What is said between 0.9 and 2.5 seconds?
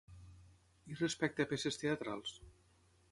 I respecte a peces teatrals?